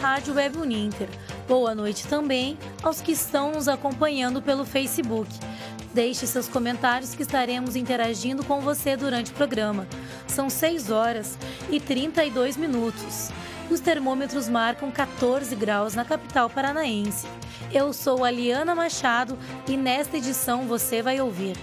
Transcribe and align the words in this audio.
Rádio 0.00 0.34
Web 0.34 0.58
Uninter. 0.58 1.08
Boa 1.48 1.74
noite 1.74 2.06
também 2.06 2.58
aos 2.82 3.00
que 3.00 3.12
estão 3.12 3.52
nos 3.52 3.66
acompanhando 3.66 4.42
pelo 4.42 4.64
Facebook. 4.64 5.30
Deixe 5.94 6.26
seus 6.26 6.46
comentários 6.46 7.14
que 7.14 7.22
estaremos 7.22 7.76
interagindo 7.76 8.44
com 8.44 8.60
você 8.60 8.94
durante 8.94 9.30
o 9.30 9.34
programa. 9.34 9.86
São 10.26 10.50
6 10.50 10.90
horas 10.90 11.38
e 11.70 11.80
32 11.80 12.58
minutos. 12.58 13.30
Os 13.70 13.80
termômetros 13.80 14.50
marcam 14.50 14.90
14 14.90 15.56
graus 15.56 15.94
na 15.94 16.04
capital 16.04 16.50
paranaense. 16.50 17.26
Eu 17.72 17.92
sou 17.94 18.22
a 18.22 18.30
Liana 18.30 18.74
Machado 18.74 19.38
e 19.66 19.78
nesta 19.78 20.18
edição 20.18 20.66
você 20.66 21.00
vai 21.00 21.20
ouvir. 21.20 21.56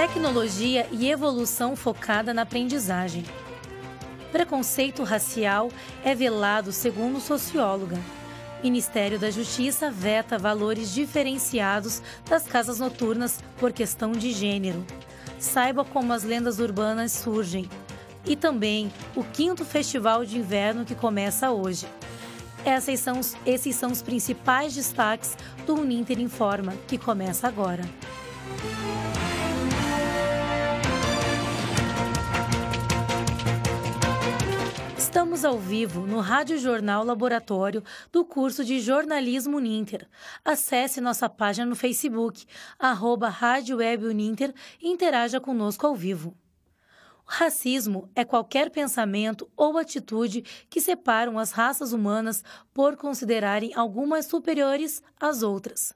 Tecnologia 0.00 0.88
e 0.90 1.10
evolução 1.10 1.76
focada 1.76 2.32
na 2.32 2.40
aprendizagem. 2.40 3.22
Preconceito 4.32 5.04
racial 5.04 5.70
é 6.02 6.14
velado 6.14 6.72
segundo 6.72 7.20
socióloga. 7.20 7.98
Ministério 8.62 9.18
da 9.18 9.30
Justiça 9.30 9.90
veta 9.90 10.38
valores 10.38 10.94
diferenciados 10.94 12.00
das 12.26 12.44
casas 12.44 12.80
noturnas 12.80 13.40
por 13.58 13.74
questão 13.74 14.12
de 14.12 14.32
gênero. 14.32 14.86
Saiba 15.38 15.84
como 15.84 16.14
as 16.14 16.24
lendas 16.24 16.60
urbanas 16.60 17.12
surgem. 17.12 17.68
E 18.24 18.34
também 18.34 18.90
o 19.14 19.22
quinto 19.22 19.66
festival 19.66 20.24
de 20.24 20.38
inverno 20.38 20.86
que 20.86 20.94
começa 20.94 21.50
hoje. 21.50 21.86
Essas 22.64 23.00
são, 23.00 23.20
esses 23.44 23.76
são 23.76 23.92
os 23.92 24.00
principais 24.00 24.74
destaques 24.74 25.36
do 25.66 25.74
Uninter 25.74 26.18
Informa, 26.18 26.72
que 26.88 26.96
começa 26.96 27.46
agora. 27.46 27.84
Estamos 35.30 35.44
ao 35.44 35.60
vivo 35.60 36.08
no 36.08 36.18
Rádio 36.18 36.58
Jornal 36.58 37.04
Laboratório 37.04 37.84
do 38.10 38.24
curso 38.24 38.64
de 38.64 38.80
Jornalismo 38.80 39.58
Uninter. 39.58 40.08
Acesse 40.44 41.00
nossa 41.00 41.28
página 41.28 41.64
no 41.64 41.76
Facebook, 41.76 42.44
arroba 42.76 43.28
Rádio 43.28 43.76
Web 43.76 44.06
Uninter 44.06 44.52
e 44.82 44.88
interaja 44.88 45.38
conosco 45.38 45.86
ao 45.86 45.94
vivo. 45.94 46.36
Racismo 47.24 48.10
é 48.12 48.24
qualquer 48.24 48.70
pensamento 48.70 49.48
ou 49.56 49.78
atitude 49.78 50.42
que 50.68 50.80
separam 50.80 51.38
as 51.38 51.52
raças 51.52 51.92
humanas 51.92 52.42
por 52.74 52.96
considerarem 52.96 53.72
algumas 53.76 54.26
superiores 54.26 55.00
às 55.16 55.44
outras. 55.44 55.94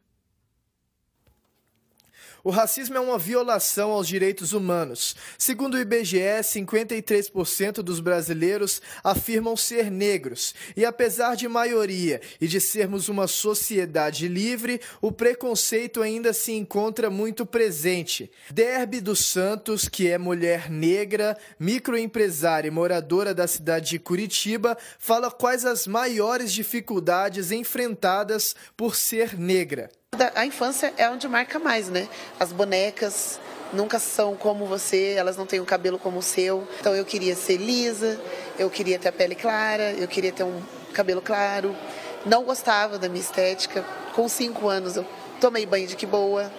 O 2.45 2.51
racismo 2.51 2.95
é 2.99 3.01
uma 3.01 3.19
violação 3.19 3.91
aos 3.91 4.07
direitos 4.07 4.53
humanos. 4.53 5.17
Segundo 5.39 5.77
o 5.77 5.81
IBGE, 5.81 6.19
53% 6.43 7.77
dos 7.77 8.01
brasileiros 8.01 8.83
afirmam 9.03 9.57
ser 9.57 9.91
negros. 9.91 10.55
E 10.77 10.85
apesar 10.85 11.37
de 11.37 11.49
maioria 11.49 12.21
e 12.39 12.47
de 12.47 12.61
sermos 12.61 13.09
uma 13.09 13.27
sociedade 13.27 14.29
livre, 14.29 14.79
o 15.01 15.11
preconceito 15.11 16.03
ainda 16.03 16.35
se 16.35 16.53
encontra 16.53 17.09
muito 17.09 17.47
presente. 17.47 18.31
Derby 18.51 19.01
dos 19.01 19.25
Santos, 19.25 19.89
que 19.89 20.11
é 20.11 20.19
mulher 20.19 20.71
negra, 20.71 21.39
microempresária 21.59 22.69
e 22.69 22.71
moradora 22.71 23.33
da 23.33 23.47
cidade 23.47 23.89
de 23.89 23.99
Curitiba, 23.99 24.77
fala 24.99 25.31
quais 25.31 25.65
as 25.65 25.87
maiores 25.87 26.53
dificuldades 26.53 27.51
enfrentadas 27.51 28.55
por 28.77 28.95
ser 28.95 29.39
negra. 29.39 29.89
A 30.35 30.47
infância 30.47 30.95
é 30.97 31.09
onde 31.11 31.27
marca 31.27 31.59
mais, 31.59 31.89
né? 31.89 32.09
As 32.39 32.53
bonecas 32.53 33.41
nunca 33.73 33.99
são 33.99 34.37
como 34.37 34.67
você, 34.67 35.15
elas 35.17 35.37
não 35.37 35.47
têm 35.47 35.61
o 35.61 35.65
cabelo 35.65 35.99
como 35.99 36.19
o 36.19 36.23
seu. 36.23 36.67
Então 36.81 36.95
eu 36.95 37.05
queria 37.05 37.35
ser 37.35 37.57
lisa, 37.57 38.21
eu 38.59 38.71
queria 38.71 38.99
ter 38.99 39.09
a 39.09 39.13
pele 39.13 39.35
clara, 39.35 39.93
eu 39.93 40.07
queria 40.07 40.33
ter 40.33 40.45
um 40.45 40.63
cabelo 40.93 41.21
claro. 41.21 41.77
Não 42.25 42.45
gostava 42.45 42.99
da 42.99 43.09
minha 43.09 43.21
estética. 43.21 43.85
Com 44.15 44.29
cinco 44.29 44.69
anos 44.69 44.97
eu 44.97 45.07
tomei 45.41 45.67
banho 45.67 45.87
de 45.87 45.97
que 45.97 46.07
boa. 46.07 46.51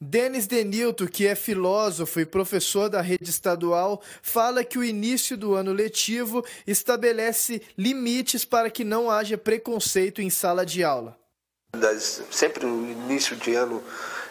Denis 0.00 0.48
Denilton, 0.48 1.06
que 1.06 1.28
é 1.28 1.34
filósofo 1.36 2.18
e 2.18 2.26
professor 2.26 2.88
da 2.88 3.00
rede 3.00 3.30
estadual, 3.30 4.02
fala 4.20 4.64
que 4.64 4.76
o 4.76 4.82
início 4.82 5.36
do 5.36 5.54
ano 5.54 5.72
letivo 5.72 6.44
estabelece 6.66 7.62
limites 7.78 8.44
para 8.44 8.68
que 8.68 8.82
não 8.82 9.08
haja 9.08 9.38
preconceito 9.38 10.20
em 10.20 10.28
sala 10.28 10.66
de 10.66 10.82
aula 10.82 11.21
das, 11.82 12.22
sempre 12.30 12.66
no 12.66 12.86
início 12.86 13.34
de 13.34 13.54
ano 13.54 13.82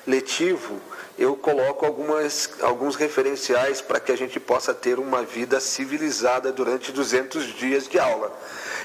letivo, 0.06 0.80
eu 1.18 1.36
coloco 1.36 1.86
algumas, 1.86 2.52
alguns 2.62 2.96
referenciais 2.96 3.82
para 3.82 4.00
que 4.00 4.12
a 4.12 4.16
gente 4.16 4.40
possa 4.40 4.74
ter 4.76 5.00
uma 5.00 5.24
vida 5.24 5.60
civilizada 5.60 6.52
durante 6.52 6.92
200 6.92 7.46
dias 7.56 7.88
de 7.88 7.98
aula. 8.00 8.32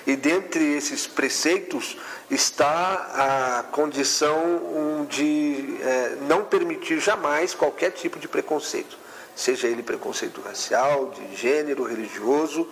E 0.06 0.16
dentre 0.16 0.64
esses 0.74 1.06
preceitos 1.06 1.98
está 2.30 3.60
a 3.60 3.62
condição 3.64 5.06
de 5.08 5.78
é, 5.82 6.16
não 6.22 6.44
permitir 6.44 6.98
jamais 6.98 7.54
qualquer 7.54 7.90
tipo 7.90 8.18
de 8.18 8.26
preconceito, 8.26 8.98
seja 9.34 9.68
ele 9.68 9.82
preconceito 9.82 10.40
racial, 10.40 11.10
de 11.10 11.36
gênero, 11.36 11.84
religioso, 11.84 12.66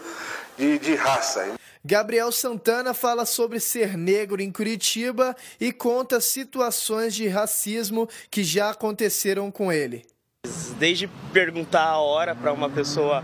de, 0.57 0.79
de 0.79 0.95
raça. 0.95 1.47
Gabriel 1.87 2.33
Santana 2.33 2.95
fala 2.95 3.27
sobre 3.27 3.61
ser 3.61 3.95
negro 3.95 4.41
em 4.41 4.51
Curitiba 4.51 5.37
e 5.61 5.71
conta 5.71 6.19
situações 6.19 7.15
de 7.15 7.29
racismo 7.29 8.09
que 8.31 8.43
já 8.43 8.71
aconteceram 8.71 9.51
com 9.51 9.71
ele. 9.71 10.07
Desde 10.79 11.07
perguntar 11.31 11.85
a 11.85 11.99
hora 11.99 12.35
para 12.35 12.55
uma 12.55 12.71
pessoa, 12.71 13.23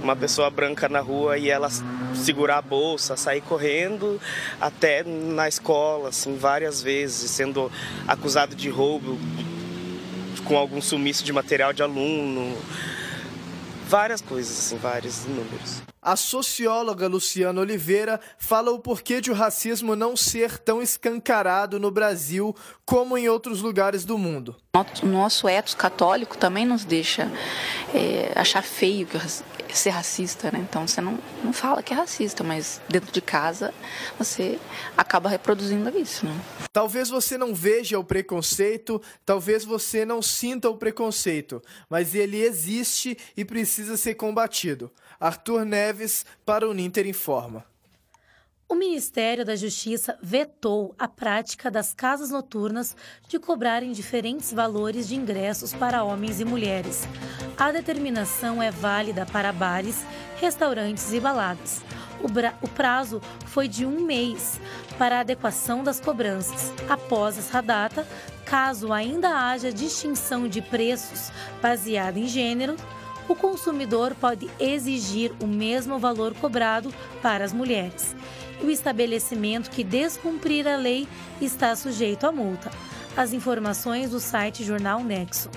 uma 0.00 0.14
pessoa 0.14 0.48
branca 0.50 0.88
na 0.88 1.00
rua 1.00 1.36
e 1.36 1.50
ela 1.50 1.68
segurar 2.14 2.58
a 2.58 2.62
bolsa, 2.62 3.16
sair 3.16 3.40
correndo, 3.40 4.20
até 4.60 5.02
na 5.02 5.48
escola, 5.48 6.10
assim, 6.10 6.36
várias 6.36 6.80
vezes, 6.80 7.28
sendo 7.32 7.72
acusado 8.06 8.54
de 8.54 8.68
roubo 8.68 9.18
com 10.44 10.56
algum 10.56 10.80
sumiço 10.80 11.24
de 11.24 11.32
material 11.32 11.72
de 11.72 11.82
aluno, 11.82 12.56
várias 13.88 14.20
coisas, 14.20 14.56
assim, 14.56 14.76
vários 14.76 15.24
números. 15.24 15.82
A 16.06 16.14
socióloga 16.14 17.08
Luciana 17.08 17.60
Oliveira 17.60 18.20
fala 18.38 18.70
o 18.70 18.78
porquê 18.78 19.20
de 19.20 19.32
o 19.32 19.34
racismo 19.34 19.96
não 19.96 20.16
ser 20.16 20.56
tão 20.56 20.80
escancarado 20.80 21.80
no 21.80 21.90
Brasil 21.90 22.54
como 22.84 23.18
em 23.18 23.28
outros 23.28 23.60
lugares 23.60 24.04
do 24.04 24.16
mundo. 24.16 24.54
O 25.02 25.06
nosso 25.06 25.48
etos 25.48 25.74
católico 25.74 26.38
também 26.38 26.64
nos 26.64 26.84
deixa 26.84 27.28
é, 27.92 28.30
achar 28.36 28.62
feio 28.62 29.08
ser 29.74 29.90
racista, 29.90 30.50
né? 30.52 30.60
Então 30.60 30.86
você 30.86 31.00
não, 31.00 31.18
não 31.42 31.52
fala 31.52 31.82
que 31.82 31.92
é 31.92 31.96
racista, 31.96 32.44
mas 32.44 32.80
dentro 32.88 33.12
de 33.12 33.20
casa 33.20 33.74
você 34.16 34.58
acaba 34.96 35.28
reproduzindo 35.28 35.88
isso, 35.98 36.24
né? 36.24 36.40
Talvez 36.72 37.08
você 37.08 37.36
não 37.36 37.54
veja 37.54 37.98
o 37.98 38.04
preconceito, 38.04 39.02
talvez 39.24 39.64
você 39.64 40.04
não 40.04 40.22
sinta 40.22 40.70
o 40.70 40.76
preconceito, 40.76 41.60
mas 41.90 42.14
ele 42.14 42.40
existe 42.40 43.16
e 43.36 43.44
precisa 43.44 43.96
ser 43.96 44.14
combatido. 44.14 44.90
Arthur 45.18 45.64
Neves 45.64 46.24
para 46.44 46.68
o 46.68 46.74
Ninter 46.74 47.06
Informa. 47.06 47.64
O 48.68 48.74
Ministério 48.74 49.44
da 49.44 49.54
Justiça 49.54 50.18
vetou 50.20 50.92
a 50.98 51.06
prática 51.06 51.70
das 51.70 51.94
casas 51.94 52.30
noturnas 52.30 52.96
de 53.28 53.38
cobrarem 53.38 53.92
diferentes 53.92 54.52
valores 54.52 55.06
de 55.06 55.14
ingressos 55.14 55.72
para 55.72 56.02
homens 56.02 56.40
e 56.40 56.44
mulheres. 56.44 57.06
A 57.56 57.70
determinação 57.70 58.60
é 58.60 58.72
válida 58.72 59.24
para 59.24 59.52
bares, 59.52 60.04
restaurantes 60.40 61.12
e 61.12 61.20
baladas. 61.20 61.80
O, 62.20 62.68
prazo 62.68 63.20
foi 63.46 63.68
de 63.68 63.86
um 63.86 64.00
mês 64.00 64.60
para 64.98 65.20
adequação 65.20 65.84
das 65.84 66.00
cobranças. 66.00 66.72
Após 66.88 67.38
essa 67.38 67.60
data, 67.60 68.04
caso 68.44 68.92
ainda 68.92 69.28
haja 69.28 69.72
distinção 69.72 70.48
de 70.48 70.60
preços 70.60 71.30
baseada 71.62 72.18
em 72.18 72.26
gênero, 72.26 72.74
o 73.28 73.34
consumidor 73.34 74.14
pode 74.14 74.48
exigir 74.58 75.32
o 75.40 75.46
mesmo 75.46 75.98
valor 75.98 76.34
cobrado 76.34 76.92
para 77.22 77.44
as 77.44 77.52
mulheres. 77.52 78.14
O 78.62 78.70
estabelecimento 78.70 79.70
que 79.70 79.84
descumprir 79.84 80.66
a 80.66 80.76
lei 80.76 81.06
está 81.40 81.74
sujeito 81.76 82.26
a 82.26 82.32
multa. 82.32 82.70
As 83.16 83.32
informações 83.32 84.10
do 84.10 84.20
site 84.20 84.64
Jornal 84.64 85.02
Nexo. 85.02 85.50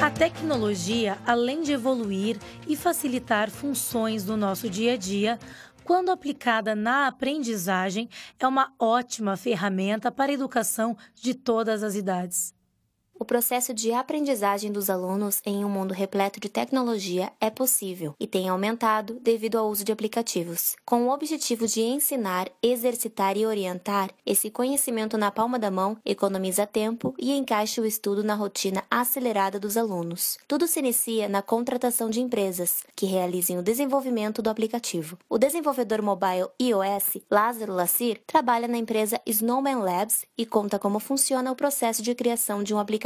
A 0.00 0.10
tecnologia, 0.10 1.18
além 1.26 1.62
de 1.62 1.72
evoluir 1.72 2.38
e 2.66 2.76
facilitar 2.76 3.50
funções 3.50 4.24
do 4.24 4.36
nosso 4.36 4.70
dia 4.70 4.94
a 4.94 4.96
dia, 4.96 5.38
quando 5.86 6.10
aplicada 6.10 6.74
na 6.74 7.06
aprendizagem, 7.06 8.08
é 8.40 8.48
uma 8.48 8.74
ótima 8.76 9.36
ferramenta 9.36 10.10
para 10.10 10.32
a 10.32 10.34
educação 10.34 10.96
de 11.14 11.32
todas 11.32 11.84
as 11.84 11.94
idades. 11.94 12.55
O 13.18 13.24
processo 13.24 13.72
de 13.72 13.92
aprendizagem 13.92 14.70
dos 14.70 14.90
alunos 14.90 15.40
em 15.46 15.64
um 15.64 15.70
mundo 15.70 15.94
repleto 15.94 16.38
de 16.38 16.50
tecnologia 16.50 17.32
é 17.40 17.48
possível 17.48 18.14
e 18.20 18.26
tem 18.26 18.46
aumentado 18.46 19.18
devido 19.22 19.56
ao 19.56 19.70
uso 19.70 19.84
de 19.84 19.90
aplicativos. 19.90 20.76
Com 20.84 21.06
o 21.06 21.10
objetivo 21.10 21.66
de 21.66 21.80
ensinar, 21.80 22.50
exercitar 22.62 23.38
e 23.38 23.46
orientar, 23.46 24.10
esse 24.24 24.50
conhecimento 24.50 25.16
na 25.16 25.30
palma 25.30 25.58
da 25.58 25.70
mão 25.70 25.96
economiza 26.04 26.66
tempo 26.66 27.14
e 27.18 27.32
encaixa 27.32 27.80
o 27.80 27.86
estudo 27.86 28.22
na 28.22 28.34
rotina 28.34 28.84
acelerada 28.90 29.58
dos 29.58 29.78
alunos. 29.78 30.36
Tudo 30.46 30.66
se 30.66 30.80
inicia 30.80 31.26
na 31.26 31.40
contratação 31.40 32.10
de 32.10 32.20
empresas 32.20 32.84
que 32.94 33.06
realizem 33.06 33.58
o 33.58 33.62
desenvolvimento 33.62 34.42
do 34.42 34.50
aplicativo. 34.50 35.16
O 35.26 35.38
desenvolvedor 35.38 36.02
mobile 36.02 36.48
iOS, 36.60 37.22
Lázaro 37.30 37.72
Lassir, 37.72 38.20
trabalha 38.26 38.68
na 38.68 38.76
empresa 38.76 39.18
Snowman 39.24 39.76
Labs 39.76 40.26
e 40.36 40.44
conta 40.44 40.78
como 40.78 40.98
funciona 40.98 41.50
o 41.50 41.56
processo 41.56 42.02
de 42.02 42.14
criação 42.14 42.62
de 42.62 42.74
um 42.74 42.78
aplicativo. 42.78 43.05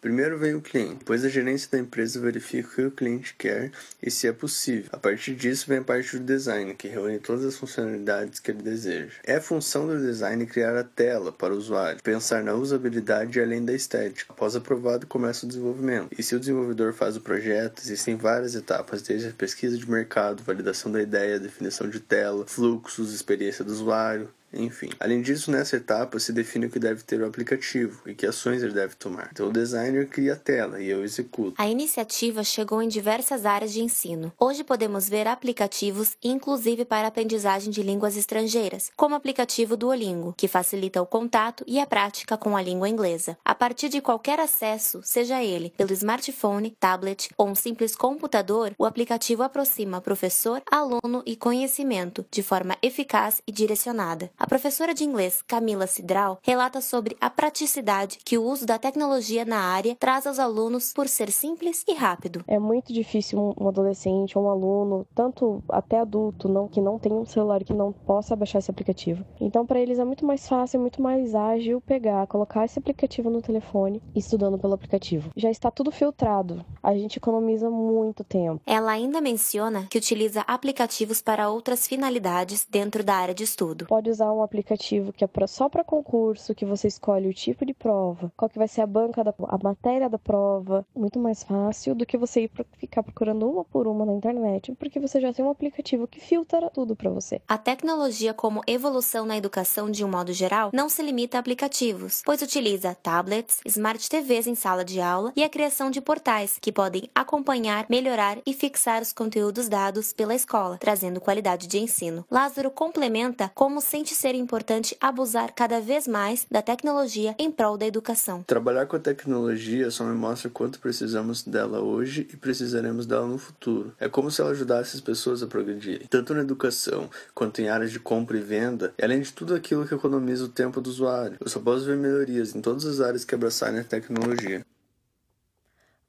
Primeiro 0.00 0.38
vem 0.38 0.54
o 0.54 0.60
cliente, 0.60 0.96
depois 0.96 1.24
a 1.24 1.28
gerência 1.28 1.68
da 1.70 1.78
empresa 1.78 2.20
verifica 2.20 2.68
o 2.68 2.74
que 2.74 2.82
o 2.82 2.90
cliente 2.90 3.34
quer 3.36 3.70
e 4.02 4.10
se 4.10 4.26
é 4.26 4.32
possível. 4.32 4.90
A 4.92 4.98
partir 4.98 5.34
disso 5.34 5.66
vem 5.68 5.78
a 5.78 5.84
parte 5.84 6.18
do 6.18 6.24
design, 6.24 6.74
que 6.74 6.88
reúne 6.88 7.18
todas 7.18 7.44
as 7.44 7.56
funcionalidades 7.56 8.40
que 8.40 8.50
ele 8.50 8.62
deseja. 8.62 9.14
É 9.24 9.40
função 9.40 9.86
do 9.86 9.98
design 9.98 10.44
criar 10.46 10.76
a 10.76 10.84
tela 10.84 11.32
para 11.32 11.54
o 11.54 11.56
usuário, 11.56 12.02
pensar 12.02 12.42
na 12.42 12.54
usabilidade 12.54 13.40
além 13.40 13.64
da 13.64 13.72
estética. 13.72 14.32
Após 14.32 14.56
aprovado, 14.56 15.06
começa 15.06 15.44
o 15.44 15.48
desenvolvimento. 15.48 16.08
E 16.16 16.22
se 16.22 16.34
o 16.34 16.40
desenvolvedor 16.40 16.92
faz 16.92 17.16
o 17.16 17.20
projeto, 17.20 17.80
existem 17.82 18.16
várias 18.16 18.54
etapas, 18.54 19.02
desde 19.02 19.28
a 19.28 19.32
pesquisa 19.32 19.76
de 19.76 19.90
mercado, 19.90 20.42
validação 20.42 20.90
da 20.90 21.02
ideia, 21.02 21.38
definição 21.38 21.88
de 21.88 22.00
tela, 22.00 22.44
fluxos, 22.46 23.12
experiência 23.12 23.64
do 23.64 23.72
usuário, 23.72 24.28
enfim, 24.52 24.90
além 24.98 25.22
disso, 25.22 25.50
nessa 25.50 25.76
etapa 25.76 26.18
se 26.18 26.32
define 26.32 26.66
o 26.66 26.70
que 26.70 26.78
deve 26.78 27.02
ter 27.02 27.20
o 27.20 27.26
aplicativo 27.26 28.02
e 28.06 28.14
que 28.14 28.26
ações 28.26 28.62
ele 28.62 28.72
deve 28.72 28.94
tomar. 28.96 29.30
Então, 29.32 29.48
o 29.48 29.52
designer 29.52 30.08
cria 30.08 30.32
a 30.32 30.36
tela 30.36 30.80
e 30.80 30.88
eu 30.88 31.04
executo. 31.04 31.54
A 31.56 31.68
iniciativa 31.68 32.42
chegou 32.42 32.82
em 32.82 32.88
diversas 32.88 33.46
áreas 33.46 33.72
de 33.72 33.80
ensino. 33.80 34.32
Hoje 34.38 34.64
podemos 34.64 35.08
ver 35.08 35.26
aplicativos, 35.26 36.16
inclusive 36.22 36.84
para 36.84 37.08
aprendizagem 37.08 37.70
de 37.70 37.82
línguas 37.82 38.16
estrangeiras, 38.16 38.90
como 38.96 39.14
o 39.14 39.18
aplicativo 39.18 39.76
Duolingo, 39.76 40.34
que 40.36 40.48
facilita 40.48 41.00
o 41.00 41.06
contato 41.06 41.64
e 41.66 41.78
a 41.78 41.86
prática 41.86 42.36
com 42.36 42.56
a 42.56 42.62
língua 42.62 42.88
inglesa. 42.88 43.36
A 43.44 43.54
partir 43.54 43.88
de 43.88 44.00
qualquer 44.00 44.40
acesso, 44.40 45.00
seja 45.04 45.42
ele 45.42 45.72
pelo 45.76 45.92
smartphone, 45.92 46.76
tablet 46.78 47.30
ou 47.36 47.48
um 47.48 47.54
simples 47.54 47.94
computador, 47.94 48.72
o 48.78 48.84
aplicativo 48.84 49.42
aproxima 49.42 50.00
professor, 50.00 50.62
aluno 50.70 51.22
e 51.24 51.36
conhecimento 51.36 52.24
de 52.30 52.42
forma 52.42 52.76
eficaz 52.82 53.42
e 53.46 53.52
direcionada. 53.52 54.30
A 54.42 54.46
professora 54.46 54.94
de 54.94 55.04
inglês 55.04 55.42
Camila 55.42 55.86
Sidral 55.86 56.38
relata 56.42 56.80
sobre 56.80 57.14
a 57.20 57.28
praticidade 57.28 58.18
que 58.24 58.38
o 58.38 58.42
uso 58.42 58.64
da 58.64 58.78
tecnologia 58.78 59.44
na 59.44 59.58
área 59.58 59.94
traz 60.00 60.26
aos 60.26 60.38
alunos 60.38 60.94
por 60.94 61.08
ser 61.08 61.30
simples 61.30 61.84
e 61.86 61.92
rápido. 61.92 62.42
É 62.48 62.58
muito 62.58 62.90
difícil 62.90 63.54
um 63.60 63.68
adolescente 63.68 64.38
ou 64.38 64.46
um 64.46 64.48
aluno, 64.48 65.06
tanto 65.14 65.62
até 65.68 66.00
adulto, 66.00 66.48
não 66.48 66.66
que 66.68 66.80
não 66.80 66.98
tenha 66.98 67.16
um 67.16 67.26
celular 67.26 67.62
que 67.62 67.74
não 67.74 67.92
possa 67.92 68.34
baixar 68.34 68.60
esse 68.60 68.70
aplicativo. 68.70 69.22
Então, 69.38 69.66
para 69.66 69.78
eles 69.78 69.98
é 69.98 70.04
muito 70.06 70.24
mais 70.24 70.48
fácil, 70.48 70.78
é 70.78 70.80
muito 70.80 71.02
mais 71.02 71.34
ágil 71.34 71.78
pegar, 71.82 72.26
colocar 72.26 72.64
esse 72.64 72.78
aplicativo 72.78 73.28
no 73.28 73.42
telefone 73.42 74.02
e 74.14 74.20
estudando 74.20 74.58
pelo 74.58 74.72
aplicativo. 74.72 75.30
Já 75.36 75.50
está 75.50 75.70
tudo 75.70 75.92
filtrado. 75.92 76.64
A 76.82 76.94
gente 76.94 77.18
economiza 77.18 77.68
muito 77.68 78.24
tempo. 78.24 78.62
Ela 78.64 78.92
ainda 78.92 79.20
menciona 79.20 79.86
que 79.90 79.98
utiliza 79.98 80.40
aplicativos 80.46 81.20
para 81.20 81.50
outras 81.50 81.86
finalidades 81.86 82.66
dentro 82.70 83.04
da 83.04 83.16
área 83.16 83.34
de 83.34 83.44
estudo. 83.44 83.84
Pode 83.84 84.08
usar 84.08 84.29
um 84.32 84.42
aplicativo 84.42 85.12
que 85.12 85.24
é 85.24 85.26
pra, 85.26 85.46
só 85.46 85.68
para 85.68 85.84
concurso, 85.84 86.54
que 86.54 86.64
você 86.64 86.88
escolhe 86.88 87.28
o 87.28 87.34
tipo 87.34 87.64
de 87.64 87.74
prova, 87.74 88.32
qual 88.36 88.48
que 88.48 88.58
vai 88.58 88.68
ser 88.68 88.82
a 88.82 88.86
banca 88.86 89.24
da 89.24 89.34
a 89.48 89.58
matéria 89.62 90.08
da 90.08 90.18
prova, 90.18 90.84
muito 90.94 91.18
mais 91.18 91.42
fácil 91.42 91.94
do 91.94 92.04
que 92.04 92.18
você 92.18 92.42
ir 92.42 92.50
ficar 92.76 93.02
procurando 93.02 93.48
uma 93.48 93.64
por 93.64 93.86
uma 93.86 94.04
na 94.04 94.12
internet, 94.12 94.74
porque 94.74 95.00
você 95.00 95.20
já 95.20 95.32
tem 95.32 95.44
um 95.44 95.50
aplicativo 95.50 96.06
que 96.06 96.20
filtra 96.20 96.70
tudo 96.70 96.94
para 96.94 97.10
você. 97.10 97.40
A 97.48 97.56
tecnologia 97.56 98.34
como 98.34 98.62
evolução 98.66 99.24
na 99.24 99.36
educação 99.36 99.90
de 99.90 100.04
um 100.04 100.08
modo 100.08 100.32
geral 100.32 100.70
não 100.72 100.88
se 100.88 101.02
limita 101.02 101.38
a 101.38 101.40
aplicativos, 101.40 102.22
pois 102.24 102.42
utiliza 102.42 102.94
tablets, 102.94 103.60
smart 103.66 104.08
TVs 104.08 104.46
em 104.46 104.54
sala 104.54 104.84
de 104.84 105.00
aula 105.00 105.32
e 105.34 105.42
a 105.42 105.48
criação 105.48 105.90
de 105.90 106.00
portais 106.00 106.58
que 106.60 106.72
podem 106.72 107.08
acompanhar, 107.14 107.86
melhorar 107.88 108.38
e 108.46 108.52
fixar 108.52 109.02
os 109.02 109.12
conteúdos 109.12 109.68
dados 109.68 110.12
pela 110.12 110.34
escola, 110.34 110.78
trazendo 110.78 111.20
qualidade 111.20 111.66
de 111.66 111.78
ensino. 111.78 112.24
Lázaro 112.30 112.70
complementa 112.70 113.50
como 113.54 113.80
sente 113.80 114.14
ser 114.20 114.34
importante 114.34 114.94
abusar 115.00 115.54
cada 115.54 115.80
vez 115.80 116.06
mais 116.06 116.46
da 116.50 116.60
tecnologia 116.60 117.34
em 117.38 117.50
prol 117.50 117.78
da 117.78 117.86
educação. 117.86 118.42
Trabalhar 118.42 118.84
com 118.84 118.96
a 118.96 119.00
tecnologia 119.00 119.90
só 119.90 120.04
me 120.04 120.14
mostra 120.14 120.50
quanto 120.50 120.78
precisamos 120.78 121.42
dela 121.42 121.80
hoje 121.80 122.28
e 122.30 122.36
precisaremos 122.36 123.06
dela 123.06 123.26
no 123.26 123.38
futuro. 123.38 123.94
É 123.98 124.10
como 124.10 124.30
se 124.30 124.42
ela 124.42 124.50
ajudasse 124.50 124.96
as 124.96 125.00
pessoas 125.00 125.42
a 125.42 125.46
progredirem, 125.46 126.06
tanto 126.06 126.34
na 126.34 126.42
educação 126.42 127.08
quanto 127.34 127.62
em 127.62 127.70
áreas 127.70 127.90
de 127.90 127.98
compra 127.98 128.36
e 128.36 128.42
venda, 128.42 128.92
e 128.98 129.02
além 129.02 129.22
de 129.22 129.32
tudo 129.32 129.54
aquilo 129.54 129.86
que 129.86 129.94
economiza 129.94 130.44
o 130.44 130.48
tempo 130.48 130.82
do 130.82 130.90
usuário. 130.90 131.38
Eu 131.40 131.48
só 131.48 131.58
posso 131.58 131.86
ver 131.86 131.96
melhorias 131.96 132.54
em 132.54 132.60
todas 132.60 132.84
as 132.84 133.00
áreas 133.00 133.24
que 133.24 133.34
abraçarem 133.34 133.80
a 133.80 133.84
tecnologia. 133.84 134.64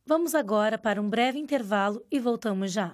Vamos 0.05 0.35
agora 0.35 0.77
para 0.77 1.01
um 1.01 1.09
breve 1.09 1.39
intervalo 1.39 2.03
e 2.11 2.19
voltamos 2.19 2.73
já. 2.73 2.93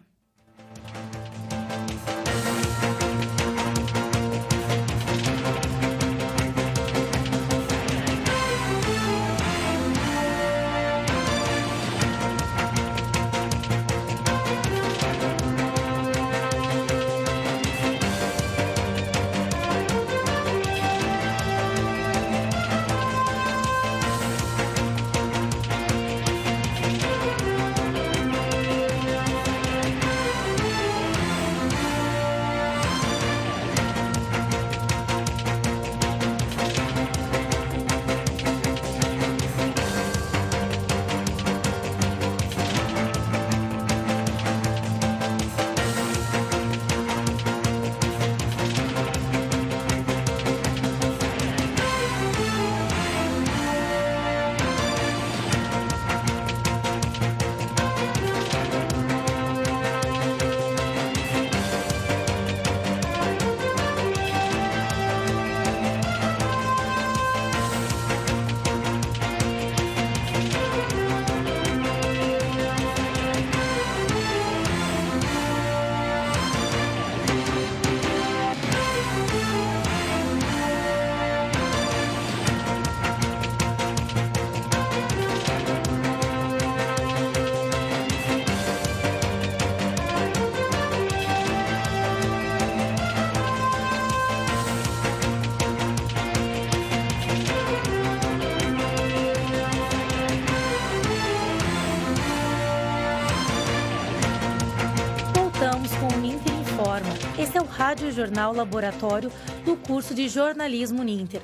Esse 107.36 107.58
é 107.58 107.62
o 107.62 107.66
Rádio 107.66 108.12
Jornal 108.12 108.54
Laboratório 108.54 109.32
do 109.66 109.76
curso 109.76 110.14
de 110.14 110.30
jornalismo 110.30 111.04
Ninter. 111.04 111.42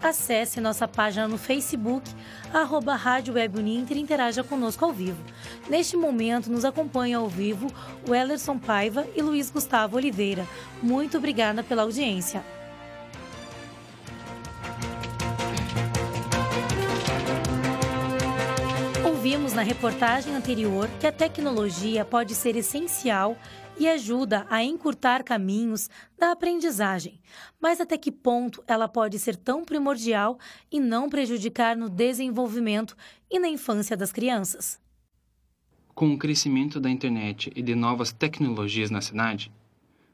Acesse 0.00 0.60
nossa 0.60 0.86
página 0.86 1.26
no 1.26 1.36
Facebook, 1.36 2.08
arroba 2.52 2.94
Rádio 2.94 3.34
Web 3.34 3.58
Uninter 3.58 3.96
e 3.96 4.00
interaja 4.00 4.44
conosco 4.44 4.84
ao 4.84 4.92
vivo. 4.92 5.20
Neste 5.68 5.96
momento, 5.96 6.48
nos 6.48 6.64
acompanham 6.64 7.22
ao 7.22 7.28
vivo 7.28 7.66
o 8.08 8.14
Ellerson 8.14 8.56
Paiva 8.56 9.04
e 9.16 9.20
Luiz 9.20 9.50
Gustavo 9.50 9.96
Oliveira. 9.96 10.46
Muito 10.80 11.18
obrigada 11.18 11.64
pela 11.64 11.82
audiência. 11.82 12.44
Vimos 19.28 19.52
na 19.54 19.62
reportagem 19.62 20.36
anterior 20.36 20.88
que 21.00 21.06
a 21.06 21.10
tecnologia 21.10 22.04
pode 22.04 22.32
ser 22.32 22.54
essencial 22.54 23.36
e 23.76 23.88
ajuda 23.88 24.46
a 24.48 24.62
encurtar 24.62 25.24
caminhos 25.24 25.90
da 26.16 26.30
aprendizagem. 26.30 27.20
Mas 27.60 27.80
até 27.80 27.98
que 27.98 28.12
ponto 28.12 28.62
ela 28.68 28.86
pode 28.86 29.18
ser 29.18 29.34
tão 29.34 29.64
primordial 29.64 30.38
e 30.70 30.78
não 30.78 31.10
prejudicar 31.10 31.76
no 31.76 31.88
desenvolvimento 31.88 32.96
e 33.28 33.40
na 33.40 33.48
infância 33.48 33.96
das 33.96 34.12
crianças? 34.12 34.78
Com 35.92 36.14
o 36.14 36.18
crescimento 36.18 36.78
da 36.78 36.88
internet 36.88 37.50
e 37.56 37.62
de 37.62 37.74
novas 37.74 38.12
tecnologias 38.12 38.92
na 38.92 39.00
cidade, 39.00 39.50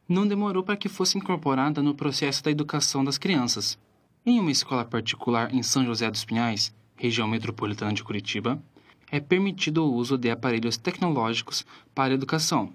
não 0.09 0.27
demorou 0.27 0.63
para 0.63 0.79
que 0.79 0.89
fosse 0.89 1.19
incorporada 1.19 1.83
no 1.83 1.95
processo 1.95 2.43
da 2.43 2.51
educação 2.51 3.05
das 3.05 3.19
crianças. 3.19 3.79
Em 4.25 4.41
uma 4.41 4.51
escola 4.51 4.87
particular 4.87 5.55
em 5.55 5.63
São 5.63 5.85
José 5.85 6.11
dos 6.11 6.25
Pinhais, 6.25 6.75
região 6.97 7.29
metropolitana 7.29 7.93
de 7.93 8.03
Curitiba, 8.03 8.59
é 9.13 9.21
permitido 9.21 9.85
o 9.85 9.93
uso 9.93 10.17
de 10.17 10.31
aparelhos 10.31 10.79
tecnológicos 10.79 11.67
para 11.95 12.15
educação, 12.15 12.73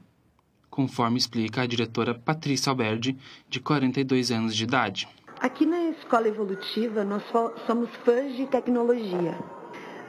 conforme 0.70 1.18
explica 1.18 1.64
a 1.64 1.66
diretora 1.66 2.14
Patrícia 2.14 2.70
Alberdi, 2.70 3.18
de 3.50 3.60
42 3.60 4.32
anos 4.32 4.56
de 4.56 4.64
idade. 4.64 5.10
Aqui 5.42 5.66
na 5.66 5.86
Escola 5.90 6.28
Evolutiva, 6.28 7.04
nós 7.04 7.24
somos 7.66 7.90
fãs 8.06 8.36
de 8.36 8.46
tecnologia. 8.46 9.36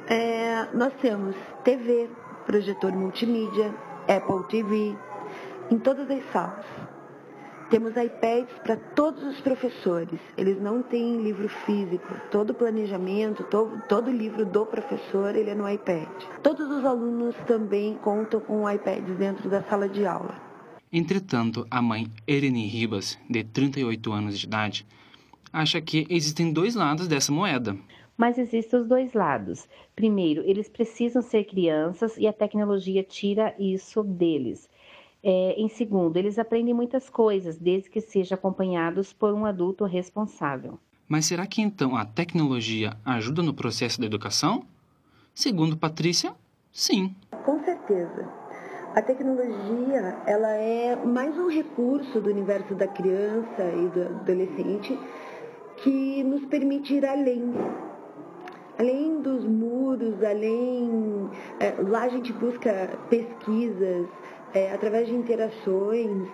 É, 0.07 0.69
nós 0.75 0.93
temos 1.01 1.35
TV, 1.65 2.11
projetor 2.45 2.93
multimídia, 2.93 3.75
Apple 4.07 4.47
TV, 4.49 4.95
em 5.71 5.79
todas 5.79 6.11
as 6.11 6.23
salas. 6.31 6.65
Temos 7.71 7.95
iPads 7.97 8.59
para 8.65 8.77
todos 8.77 9.23
os 9.23 9.43
professores. 9.43 10.19
Eles 10.39 10.59
não 10.59 10.83
têm 10.83 11.23
livro 11.23 11.51
físico. 11.51 12.09
Todo 12.31 12.55
planejamento, 12.55 13.45
todo, 13.45 13.83
todo 13.87 14.11
livro 14.11 14.47
do 14.47 14.65
professor, 14.65 15.37
ele 15.37 15.51
é 15.51 15.55
no 15.55 15.69
iPad. 15.69 16.09
Todos 16.43 16.67
os 16.71 16.83
alunos 16.83 17.37
também 17.47 17.95
contam 17.97 18.41
com 18.41 18.69
iPads 18.71 19.15
dentro 19.19 19.51
da 19.51 19.63
sala 19.63 19.87
de 19.87 20.07
aula. 20.07 20.35
Entretanto, 20.91 21.67
a 21.71 21.83
mãe 21.83 22.07
Irene 22.27 22.67
Ribas, 22.67 23.19
de 23.29 23.45
38 23.45 24.13
anos 24.13 24.39
de 24.39 24.47
idade, 24.47 24.87
acha 25.53 25.79
que 25.79 26.07
existem 26.09 26.51
dois 26.51 26.75
lados 26.75 27.07
dessa 27.07 27.31
moeda. 27.31 27.77
Mas 28.17 28.39
existem 28.39 28.81
os 28.81 28.89
dois 28.89 29.13
lados. 29.13 29.69
Primeiro, 29.95 30.43
eles 30.47 30.71
precisam 30.71 31.21
ser 31.21 31.45
crianças 31.45 32.17
e 32.17 32.27
a 32.27 32.33
tecnologia 32.33 33.03
tira 33.03 33.55
isso 33.59 34.03
deles. 34.03 34.71
É, 35.23 35.55
em 35.57 35.69
segundo, 35.69 36.17
eles 36.17 36.39
aprendem 36.39 36.73
muitas 36.73 37.11
coisas, 37.11 37.59
desde 37.59 37.91
que 37.91 38.01
sejam 38.01 38.37
acompanhados 38.37 39.13
por 39.13 39.35
um 39.35 39.45
adulto 39.45 39.85
responsável. 39.85 40.79
Mas 41.09 41.27
será 41.27 41.47
que 41.47 41.63
então 41.63 41.97
a 41.97 42.05
tecnologia 42.05 42.97
ajuda 43.05 43.43
no 43.43 43.55
processo 43.55 44.01
da 44.01 44.07
educação? 44.07 44.65
Segundo 45.35 45.77
Patrícia, 45.77 46.35
sim. 46.71 47.15
Com 47.45 47.63
certeza. 47.65 48.29
A 48.95 49.03
tecnologia, 49.03 50.17
ela 50.27 50.51
é 50.55 50.97
mais 50.97 51.37
um 51.39 51.49
recurso 51.49 52.21
do 52.21 52.31
universo 52.31 52.75
da 52.75 52.87
criança 52.87 53.63
e 53.63 53.89
do 53.89 54.03
adolescente 54.03 54.99
que 55.77 56.25
nos 56.25 56.45
permite 56.47 56.95
ir 56.95 57.07
além. 57.07 57.53
Além 58.79 59.21
dos 59.21 59.45
muros, 59.45 60.23
além. 60.23 61.31
É, 61.61 61.75
lá 61.83 62.05
a 62.05 62.09
gente 62.09 62.33
busca 62.33 62.99
pesquisas, 63.09 64.07
é, 64.55 64.73
através 64.73 65.07
de 65.09 65.15
interações, 65.15 66.29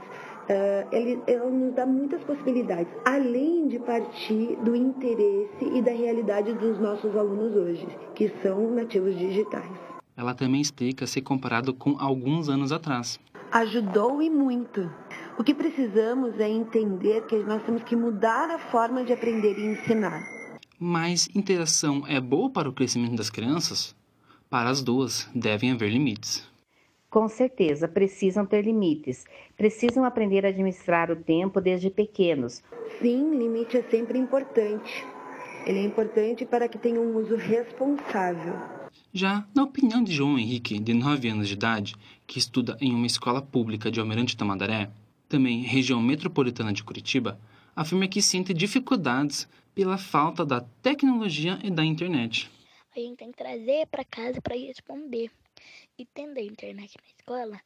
é, 0.49 0.87
ele, 0.93 1.23
ela 1.27 1.51
nos 1.51 1.75
dá 1.75 1.87
muitas 1.87 2.23
possibilidades, 2.25 2.93
além 3.05 3.69
de 3.69 3.79
partir 3.79 4.57
do 4.63 4.77
interesse 4.77 5.65
e 5.73 5.81
da 5.81 5.93
realidade 5.93 6.53
dos 6.55 6.79
nossos 6.79 7.17
alunos 7.17 7.55
hoje, 7.55 7.87
que 8.15 8.29
são 8.43 8.71
nativos 8.71 9.17
digitais. 9.17 9.71
Ela 10.17 10.35
também 10.35 10.61
explica 10.61 11.07
se 11.07 11.21
comparado 11.21 11.75
com 11.75 11.97
alguns 11.99 12.49
anos 12.49 12.73
atrás. 12.73 13.19
Ajudou 13.51 14.23
e 14.23 14.31
muito. 14.31 14.91
O 15.39 15.43
que 15.43 15.55
precisamos 15.55 16.39
é 16.39 16.49
entender 16.49 17.23
que 17.27 17.37
nós 17.39 17.63
temos 17.65 17.83
que 17.83 17.97
mudar 17.97 18.51
a 18.51 18.59
forma 18.59 19.05
de 19.05 19.13
aprender 19.13 19.59
e 19.59 19.73
ensinar. 19.73 20.23
Mas 20.79 21.29
interação 21.35 22.05
é 22.07 22.21
boa 22.21 22.51
para 22.51 22.69
o 22.69 22.73
crescimento 22.73 23.17
das 23.17 23.31
crianças? 23.31 23.95
Para 24.51 24.71
as 24.71 24.83
duas, 24.83 25.29
devem 25.35 25.73
haver 25.73 25.91
limites. 25.91 26.47
Com 27.15 27.29
certeza, 27.29 27.87
precisam 27.87 28.45
ter 28.45 28.63
limites. 28.63 29.25
Precisam 29.57 30.05
aprender 30.05 30.45
a 30.45 30.49
administrar 30.49 31.13
o 31.13 31.17
tempo 31.17 31.61
desde 31.61 31.89
pequenos. 31.89 32.61
Sim, 33.01 33.39
limite 33.39 33.77
é 33.77 33.83
sempre 33.85 34.19
importante. 34.19 35.07
Ele 35.65 35.79
é 35.79 35.85
importante 35.85 36.45
para 36.45 36.69
que 36.69 36.77
tenha 36.77 37.01
um 37.01 37.17
uso 37.17 37.37
responsável. 37.37 38.55
Já 39.13 39.47
na 39.55 39.63
opinião 39.63 40.03
de 40.03 40.13
João 40.13 40.37
Henrique, 40.37 40.77
de 40.81 40.93
9 40.93 41.29
anos 41.29 41.47
de 41.47 41.55
idade, 41.55 41.95
que 42.27 42.41
estuda 42.41 42.77
em 42.81 42.93
uma 42.93 43.07
escola 43.07 43.41
pública 43.41 43.93
de 43.93 44.01
Almirante 44.01 44.37
Tamandaré, 44.37 44.91
também 45.29 45.63
região 45.63 46.03
metropolitana 46.03 46.73
de 46.73 46.83
Curitiba, 46.83 47.39
afirma 47.77 48.09
que 48.09 48.21
sente 48.21 48.53
dificuldades 48.53 49.49
pela 49.73 49.97
falta 49.97 50.45
da 50.45 50.63
tecnologia 50.83 51.61
e 51.63 51.71
da 51.71 51.85
internet. 51.85 52.51
A 52.97 52.99
gente 52.99 53.19
tem 53.19 53.31
que 53.31 53.39
trazer 53.39 53.87
para 53.87 54.05
casa 54.05 54.43
para 54.43 54.57
responder. 54.57 55.31
E 55.97 56.05
tendo 56.13 56.39
a 56.39 56.43
internet 56.43 56.97
na 57.01 57.07
escola, 57.07 57.61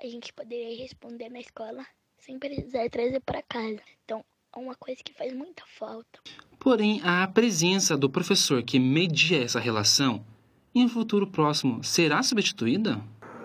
a 0.00 0.06
gente 0.06 0.32
poderia 0.32 0.80
responder 0.80 1.28
na 1.28 1.40
escola 1.40 1.84
sem 2.16 2.38
precisar 2.38 2.88
trazer 2.88 3.20
para 3.20 3.42
casa. 3.42 3.80
Então, 4.04 4.24
é 4.54 4.58
uma 4.60 4.76
coisa 4.76 5.02
que 5.02 5.12
faz 5.12 5.32
muita 5.32 5.64
falta. 5.66 6.20
Porém, 6.60 7.00
a 7.02 7.26
presença 7.26 7.96
do 7.96 8.08
professor 8.08 8.62
que 8.62 8.78
media 8.78 9.42
essa 9.42 9.58
relação 9.58 10.24
em 10.72 10.84
um 10.84 10.88
futuro 10.88 11.26
próximo 11.26 11.82
será 11.82 12.22
substituída? 12.22 13.00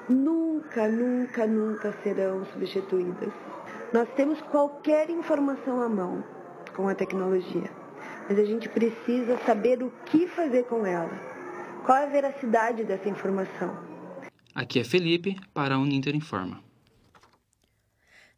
Nunca, 0.07 0.87
nunca, 0.87 1.47
nunca 1.47 1.91
serão 2.03 2.45
substituídas. 2.45 3.33
Nós 3.91 4.07
temos 4.15 4.39
qualquer 4.43 5.09
informação 5.09 5.81
à 5.81 5.89
mão 5.89 6.23
com 6.75 6.87
a 6.87 6.93
tecnologia, 6.93 7.71
mas 8.29 8.37
a 8.37 8.45
gente 8.45 8.69
precisa 8.69 9.39
saber 9.39 9.81
o 9.81 9.89
que 10.05 10.27
fazer 10.27 10.65
com 10.65 10.85
ela. 10.85 11.11
Qual 11.83 11.97
é 11.97 12.05
a 12.05 12.09
veracidade 12.09 12.83
dessa 12.83 13.09
informação? 13.09 13.92
Aqui 14.55 14.79
é 14.79 14.83
Felipe 14.83 15.35
para 15.51 15.73
a 15.73 15.79
Uninter 15.79 16.15
Informa. 16.15 16.72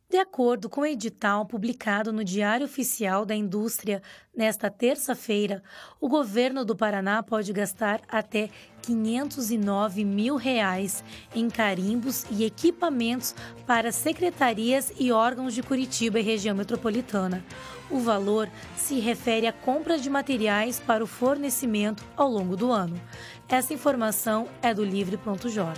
De 0.08 0.18
acordo 0.18 0.70
com 0.70 0.82
o 0.82 0.86
edital 0.86 1.48
publicado 1.48 2.14
no 2.14 2.24
Diário 2.24 2.66
Oficial 2.66 3.26
da 3.26 3.34
Indústria 3.34 4.04
nesta 4.36 4.70
terça-feira, 4.70 5.64
o 6.00 6.08
governo 6.08 6.64
do 6.64 6.76
Paraná 6.76 7.24
pode 7.24 7.52
gastar 7.52 8.02
até 8.08 8.50
509 8.84 10.06
mil 10.06 10.36
reais 10.36 11.04
em 11.34 11.50
carimbos 11.50 12.24
e 12.30 12.46
equipamentos 12.46 13.34
para 13.66 13.92
secretarias 13.92 14.94
e 15.00 15.12
órgãos 15.12 15.56
de 15.56 15.64
Curitiba 15.64 16.20
e 16.20 16.24
região 16.24 16.56
metropolitana. 16.56 17.44
O 17.90 17.98
valor 17.98 18.48
se 18.78 19.00
refere 19.00 19.48
à 19.48 19.54
compra 19.54 19.98
de 19.98 20.10
materiais 20.10 20.80
para 20.80 21.04
o 21.04 21.08
fornecimento 21.08 22.06
ao 22.16 22.30
longo 22.30 22.56
do 22.56 22.72
ano. 22.72 23.02
Essa 23.50 23.74
informação 23.74 24.48
é 24.62 24.72
do 24.72 24.86
Livre.jor. 24.86 25.74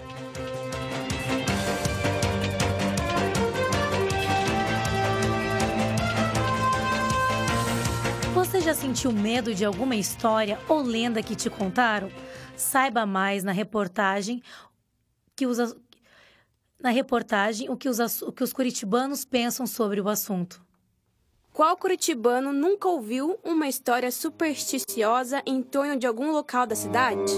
Você 8.47 8.61
já 8.61 8.73
sentiu 8.73 9.11
medo 9.11 9.53
de 9.53 9.65
alguma 9.65 9.93
história 9.93 10.57
ou 10.69 10.81
lenda 10.81 11.21
que 11.21 11.35
te 11.35 11.49
contaram? 11.49 12.09
Saiba 12.55 13.05
mais 13.05 13.43
na 13.43 13.51
reportagem 13.51 14.41
que 15.35 15.45
os, 15.45 15.75
na 16.79 16.89
reportagem 16.89 17.69
o 17.69 17.75
que, 17.75 17.89
os, 17.89 18.21
o 18.21 18.31
que 18.31 18.45
os 18.45 18.53
curitibanos 18.53 19.25
pensam 19.25 19.67
sobre 19.67 19.99
o 19.99 20.07
assunto. 20.07 20.61
Qual 21.51 21.75
curitibano 21.75 22.53
nunca 22.53 22.87
ouviu 22.87 23.37
uma 23.43 23.67
história 23.67 24.09
supersticiosa 24.09 25.43
em 25.45 25.61
torno 25.61 25.97
de 25.97 26.07
algum 26.07 26.31
local 26.31 26.65
da 26.65 26.73
cidade? 26.73 27.33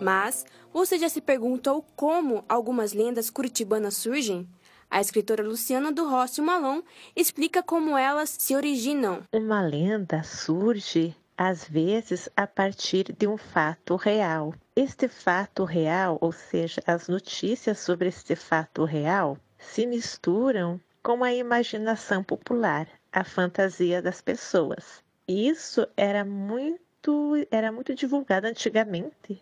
Mas 0.00 0.46
você 0.72 0.98
já 0.98 1.10
se 1.10 1.20
perguntou 1.20 1.84
como 1.94 2.46
algumas 2.48 2.94
lendas 2.94 3.28
curitibanas 3.28 3.94
surgem? 3.98 4.48
A 4.90 5.00
escritora 5.00 5.44
Luciana 5.44 5.92
do 5.92 6.08
Rossi 6.08 6.40
Malon 6.40 6.82
explica 7.14 7.62
como 7.62 7.96
elas 7.96 8.34
se 8.36 8.56
originam. 8.56 9.22
Uma 9.32 9.62
lenda 9.62 10.24
surge 10.24 11.14
às 11.38 11.64
vezes 11.64 12.28
a 12.36 12.44
partir 12.44 13.14
de 13.16 13.28
um 13.28 13.36
fato 13.36 13.94
real. 13.94 14.52
Este 14.74 15.06
fato 15.06 15.62
real, 15.64 16.18
ou 16.20 16.32
seja, 16.32 16.82
as 16.84 17.06
notícias 17.06 17.78
sobre 17.78 18.08
este 18.08 18.34
fato 18.34 18.84
real, 18.84 19.38
se 19.56 19.86
misturam 19.86 20.80
com 21.04 21.22
a 21.22 21.32
imaginação 21.32 22.24
popular, 22.24 22.88
a 23.12 23.22
fantasia 23.22 24.02
das 24.02 24.20
pessoas. 24.20 25.04
Isso 25.28 25.86
era 25.96 26.24
muito 26.24 27.46
era 27.50 27.70
muito 27.70 27.94
divulgado 27.94 28.48
antigamente 28.48 29.40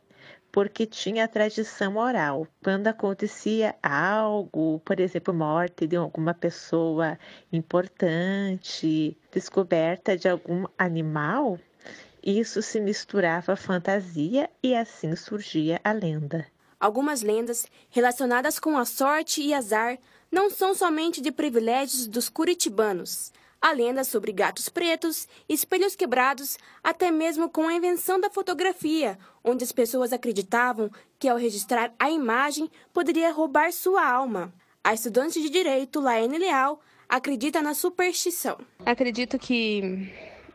porque 0.51 0.87
tinha 0.87 1.29
tradição 1.29 1.97
oral. 1.97 2.47
Quando 2.63 2.89
acontecia 2.89 3.75
algo, 3.83 4.81
por 4.85 4.99
exemplo, 5.01 5.33
morte 5.35 5.87
de 5.87 5.97
alguma 5.97 6.35
pessoa 6.35 7.19
importante, 7.53 9.17
descoberta 9.33 10.17
de 10.17 10.29
algum 10.29 10.65
animal, 10.79 11.59
isso 12.23 12.61
se 12.63 12.81
misturava 12.81 13.53
à 13.53 13.57
fantasia 13.57 14.51
e 14.63 14.75
assim 14.75 15.15
surgia 15.15 15.81
a 15.85 15.93
lenda. 15.93 16.47
Algumas 16.81 17.23
lendas 17.23 17.67
relacionadas 17.91 18.59
com 18.59 18.77
a 18.77 18.85
sorte 18.85 19.43
e 19.43 19.53
azar 19.53 19.99
não 20.31 20.51
são 20.51 20.75
somente 20.75 21.21
de 21.21 21.33
privilégios 21.33 22.07
dos 22.07 22.29
curitibanos. 22.29 23.33
Há 23.61 23.73
lendas 23.73 24.07
sobre 24.07 24.31
gatos 24.31 24.69
pretos, 24.69 25.27
espelhos 25.49 25.97
quebrados, 25.97 26.57
até 26.83 27.11
mesmo 27.11 27.49
com 27.49 27.67
a 27.67 27.75
invenção 27.75 28.21
da 28.21 28.31
fotografia, 28.31 29.19
onde 29.43 29.65
as 29.65 29.73
pessoas 29.73 30.13
acreditavam 30.13 30.91
que 31.19 31.29
ao 31.29 31.37
registrar 31.37 31.93
a 31.99 32.09
imagem 32.09 32.71
poderia 32.93 33.33
roubar 33.33 33.73
sua 33.73 34.09
alma. 34.09 34.55
A 34.85 34.95
estudante 34.95 35.43
de 35.43 35.51
direito, 35.51 36.01
Laene 36.01 36.39
Leal, 36.39 36.81
acredita 37.09 37.61
na 37.61 37.75
superstição. 37.75 38.59
Acredito 38.87 39.39
que 39.39 40.09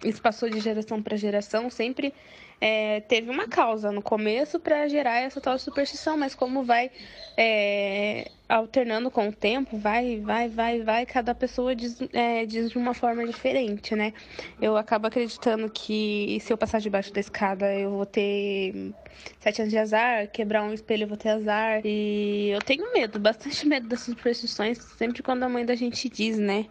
isso 0.04 0.22
passou 0.22 0.50
de 0.50 0.60
geração 0.60 1.02
para 1.02 1.16
geração, 1.18 1.70
sempre 1.70 2.14
é, 2.60 3.02
teve 3.02 3.30
uma 3.30 3.48
causa 3.48 3.92
no 3.92 4.02
começo 4.02 4.60
para 4.60 4.88
gerar 4.88 5.20
essa 5.20 5.42
tal 5.42 5.60
superstição, 5.60 6.18
mas 6.18 6.34
como 6.34 6.64
vai 6.64 6.90
é, 7.38 8.32
alternando 8.48 9.12
com 9.12 9.28
o 9.28 9.34
tempo, 9.34 9.78
vai, 9.78 10.20
vai, 10.20 10.48
vai, 10.48 10.82
vai, 10.82 11.06
cada 11.06 11.36
pessoa 11.36 11.76
diz, 11.76 11.98
é, 12.14 12.46
diz 12.46 12.70
de 12.72 12.78
uma 12.78 12.94
forma 12.94 13.26
diferente, 13.26 13.96
né? 13.96 14.14
Eu 14.62 14.78
acabo 14.78 15.08
acreditando 15.08 15.70
que 15.70 16.38
se 16.42 16.54
eu 16.54 16.58
passar 16.58 16.80
debaixo 16.80 17.12
da 17.12 17.20
escada 17.20 17.74
eu 17.76 17.92
vou 17.92 18.06
ter 18.06 18.94
sete 19.40 19.62
anos 19.62 19.72
de 19.72 19.78
azar, 19.78 20.30
quebrar 20.32 20.64
um 20.64 20.74
espelho 20.74 21.04
eu 21.04 21.08
vou 21.08 21.18
ter 21.18 21.30
azar. 21.30 21.82
E 21.84 22.50
eu 22.50 22.62
tenho 22.62 22.92
medo, 22.94 23.20
bastante 23.20 23.68
medo 23.68 23.88
dessas 23.88 24.06
superstições, 24.16 24.78
sempre 24.98 25.22
quando 25.22 25.44
a 25.44 25.50
mãe 25.50 25.66
da 25.66 25.76
gente 25.76 26.08
diz, 26.10 26.38
né? 26.38 26.66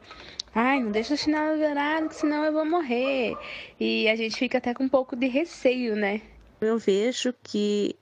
Ai, 0.54 0.82
não 0.82 0.90
deixa 0.90 1.14
o 1.14 1.16
chinelo 1.16 1.58
virado, 1.58 2.12
senão 2.12 2.44
eu 2.44 2.52
vou 2.52 2.64
morrer. 2.64 3.34
E 3.80 4.08
a 4.08 4.16
gente 4.16 4.36
fica 4.36 4.58
até 4.58 4.74
com 4.74 4.84
um 4.84 4.88
pouco 4.88 5.16
de 5.16 5.26
receio, 5.26 5.96
né? 5.96 6.20
Eu 6.60 6.78
vejo 6.78 7.34
que 7.42 7.96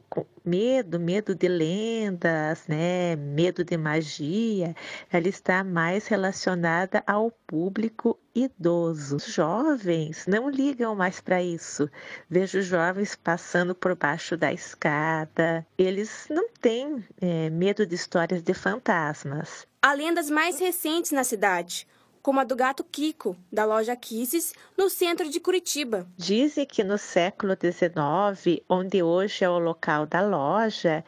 medo, 0.44 0.98
medo 1.00 1.34
de 1.34 1.48
lendas, 1.48 2.66
né, 2.66 3.16
medo 3.16 3.64
de 3.64 3.76
magia, 3.76 4.74
ela 5.10 5.28
está 5.28 5.62
mais 5.62 6.08
relacionada 6.08 7.02
ao 7.06 7.30
público 7.46 8.18
idoso. 8.34 9.16
Os 9.16 9.32
jovens 9.32 10.26
não 10.26 10.50
ligam 10.50 10.94
mais 10.94 11.20
para 11.20 11.42
isso. 11.42 11.88
Vejo 12.28 12.60
jovens 12.60 13.14
passando 13.14 13.74
por 13.74 13.94
baixo 13.94 14.36
da 14.36 14.52
escada. 14.52 15.64
Eles 15.78 16.26
não 16.28 16.48
têm 16.60 17.02
é, 17.20 17.48
medo 17.48 17.86
de 17.86 17.94
histórias 17.94 18.42
de 18.42 18.52
fantasmas. 18.52 19.66
Há 19.80 19.94
lendas 19.94 20.28
mais 20.28 20.58
recentes 20.58 21.12
na 21.12 21.24
cidade 21.24 21.86
como 22.22 22.40
a 22.40 22.44
do 22.44 22.54
gato 22.54 22.84
Kiko, 22.84 23.36
da 23.50 23.64
loja 23.64 23.96
Kisses, 23.96 24.52
no 24.76 24.90
centro 24.90 25.28
de 25.28 25.40
Curitiba. 25.40 26.06
Dizem 26.16 26.66
que 26.66 26.84
no 26.84 26.98
século 26.98 27.54
XIX, 27.54 28.62
onde 28.68 29.02
hoje 29.02 29.44
é 29.44 29.48
o 29.48 29.58
local 29.58 30.06
da 30.06 30.20
loja, 30.20 31.04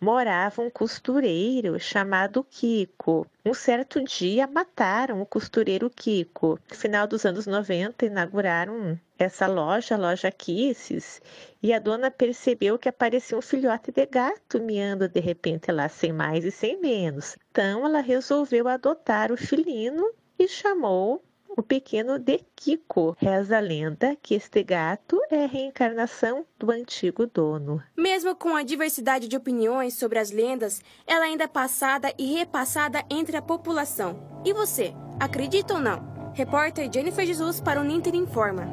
morava 0.00 0.62
um 0.62 0.70
costureiro 0.70 1.78
chamado 1.78 2.44
Kiko. 2.44 3.26
Um 3.44 3.54
certo 3.54 4.02
dia 4.02 4.46
mataram 4.46 5.22
o 5.22 5.26
costureiro 5.26 5.88
Kiko. 5.88 6.58
No 6.68 6.76
final 6.76 7.06
dos 7.06 7.24
anos 7.24 7.46
90, 7.46 8.06
inauguraram 8.06 8.98
essa 9.18 9.46
loja, 9.46 9.94
a 9.94 9.98
loja 9.98 10.30
Kisses, 10.30 11.20
e 11.62 11.72
a 11.72 11.78
dona 11.78 12.10
percebeu 12.10 12.78
que 12.78 12.88
aparecia 12.88 13.38
um 13.38 13.42
filhote 13.42 13.90
de 13.90 14.04
gato 14.06 14.60
miando 14.60 15.08
de 15.08 15.20
repente 15.20 15.70
lá, 15.72 15.88
sem 15.88 16.12
mais 16.12 16.44
e 16.44 16.50
sem 16.50 16.80
menos. 16.80 17.36
Então 17.50 17.86
ela 17.86 18.00
resolveu 18.00 18.68
adotar 18.68 19.32
o 19.32 19.36
filino 19.36 20.04
e 20.38 20.48
chamou 20.48 21.22
o 21.56 21.62
pequeno 21.62 22.18
de 22.18 22.40
Kiko. 22.54 23.16
Reza 23.18 23.56
a 23.56 23.60
lenda 23.60 24.14
que 24.22 24.34
este 24.34 24.62
gato 24.62 25.18
é 25.30 25.44
a 25.44 25.48
reencarnação 25.48 26.44
do 26.58 26.70
antigo 26.70 27.26
dono. 27.26 27.82
Mesmo 27.96 28.36
com 28.36 28.54
a 28.54 28.62
diversidade 28.62 29.26
de 29.26 29.36
opiniões 29.36 29.94
sobre 29.94 30.18
as 30.18 30.30
lendas, 30.30 30.82
ela 31.06 31.24
ainda 31.24 31.44
é 31.44 31.48
passada 31.48 32.12
e 32.18 32.34
repassada 32.34 33.02
entre 33.10 33.36
a 33.36 33.42
população. 33.42 34.40
E 34.44 34.52
você, 34.52 34.92
acredita 35.18 35.74
ou 35.74 35.80
não? 35.80 36.14
Repórter 36.34 36.90
Jennifer 36.92 37.24
Jesus 37.24 37.60
para 37.60 37.80
o 37.80 37.84
Ninter 37.84 38.14
Informa. 38.14 38.66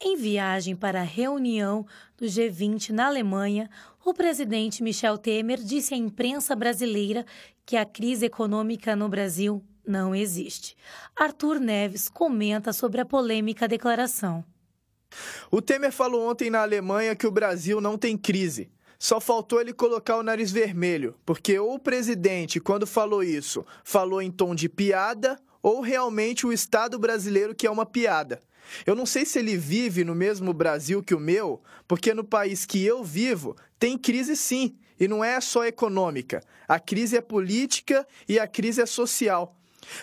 Em 0.00 0.16
viagem 0.16 0.74
para 0.76 1.00
a 1.00 1.04
reunião 1.04 1.86
do 2.16 2.26
G20 2.26 2.90
na 2.90 3.06
Alemanha, 3.06 3.68
o 4.04 4.12
presidente 4.12 4.82
Michel 4.82 5.18
Temer 5.18 5.58
disse 5.58 5.94
à 5.94 5.96
imprensa 5.96 6.56
brasileira 6.56 7.24
que 7.64 7.76
a 7.76 7.84
crise 7.84 8.26
econômica 8.26 8.96
no 8.96 9.08
Brasil 9.08 9.62
não 9.86 10.14
existe. 10.14 10.76
Arthur 11.16 11.58
Neves 11.58 12.08
comenta 12.08 12.72
sobre 12.72 13.00
a 13.00 13.04
polêmica 13.04 13.66
declaração. 13.66 14.44
O 15.50 15.60
Temer 15.60 15.92
falou 15.92 16.28
ontem 16.28 16.50
na 16.50 16.62
Alemanha 16.62 17.14
que 17.14 17.26
o 17.26 17.30
Brasil 17.30 17.80
não 17.80 17.98
tem 17.98 18.16
crise. 18.16 18.70
Só 18.98 19.20
faltou 19.20 19.60
ele 19.60 19.72
colocar 19.72 20.16
o 20.16 20.22
nariz 20.22 20.52
vermelho, 20.52 21.16
porque 21.26 21.58
ou 21.58 21.74
o 21.74 21.78
presidente, 21.78 22.60
quando 22.60 22.86
falou 22.86 23.22
isso, 23.22 23.66
falou 23.82 24.22
em 24.22 24.30
tom 24.30 24.54
de 24.54 24.68
piada, 24.68 25.38
ou 25.60 25.80
realmente 25.80 26.46
o 26.46 26.52
Estado 26.52 26.98
brasileiro 26.98 27.54
que 27.54 27.66
é 27.66 27.70
uma 27.70 27.84
piada. 27.84 28.40
Eu 28.86 28.94
não 28.94 29.04
sei 29.04 29.24
se 29.24 29.38
ele 29.38 29.56
vive 29.56 30.04
no 30.04 30.14
mesmo 30.14 30.52
Brasil 30.52 31.02
que 31.02 31.14
o 31.14 31.20
meu, 31.20 31.60
porque 31.86 32.14
no 32.14 32.24
país 32.24 32.64
que 32.64 32.84
eu 32.84 33.02
vivo 33.02 33.56
tem 33.78 33.98
crise 33.98 34.36
sim, 34.36 34.76
e 34.98 35.08
não 35.08 35.24
é 35.24 35.40
só 35.40 35.64
econômica. 35.64 36.40
A 36.68 36.78
crise 36.78 37.16
é 37.16 37.20
política 37.20 38.06
e 38.28 38.38
a 38.38 38.46
crise 38.46 38.80
é 38.80 38.86
social. 38.86 39.56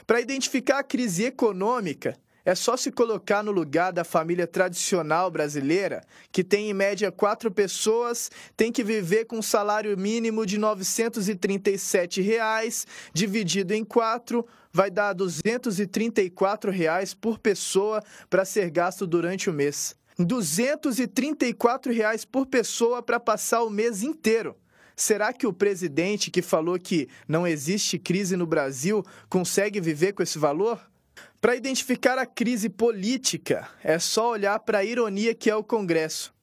Para 0.06 0.22
identificar 0.22 0.80
a 0.80 0.84
crise 0.84 1.26
econômica, 1.26 2.18
é 2.46 2.56
só 2.56 2.76
se 2.78 2.92
colocar 2.92 3.44
no 3.44 3.52
lugar 3.52 3.92
da 3.92 4.04
família 4.04 4.48
tradicional 4.48 5.30
brasileira, 5.30 6.02
que 6.32 6.44
tem 6.44 6.70
em 6.70 6.74
média 6.74 7.12
quatro 7.12 7.52
pessoas, 7.52 8.32
tem 8.56 8.72
que 8.72 8.84
viver 8.84 9.26
com 9.26 9.38
um 9.38 9.42
salário 9.42 9.96
mínimo 9.98 10.46
de 10.46 10.58
937 10.58 12.22
reais, 12.22 12.88
dividido 13.14 13.74
em 13.74 13.84
quatro, 13.84 14.48
vai 14.72 14.90
dar 14.90 15.14
234 15.14 16.72
reais 16.72 17.14
por 17.14 17.38
pessoa 17.38 18.02
para 18.30 18.46
ser 18.46 18.70
gasto 18.70 19.06
durante 19.06 19.50
o 19.50 19.54
mês. 19.54 19.96
234 20.18 21.94
reais 21.94 22.26
por 22.26 22.46
pessoa 22.46 23.02
para 23.02 23.20
passar 23.20 23.64
o 23.64 23.70
mês 23.70 24.02
inteiro. 24.02 24.56
Será 25.00 25.32
que 25.32 25.48
o 25.48 25.54
presidente 25.54 26.30
que 26.30 26.42
falou 26.42 26.78
que 26.78 27.08
não 27.26 27.48
existe 27.48 27.98
crise 27.98 28.36
no 28.36 28.46
Brasil 28.46 29.02
consegue 29.30 29.80
viver 29.80 30.12
com 30.12 30.22
esse 30.22 30.38
valor? 30.38 30.78
Para 31.40 31.56
identificar 31.56 32.18
a 32.18 32.26
crise 32.26 32.68
política, 32.68 33.66
é 33.82 33.98
só 33.98 34.32
olhar 34.32 34.60
para 34.60 34.80
a 34.80 34.84
ironia 34.84 35.34
que 35.34 35.50
é 35.50 35.56
o 35.56 35.64
Congresso. 35.64 36.34